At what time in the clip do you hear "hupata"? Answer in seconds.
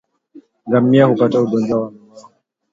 1.05-1.41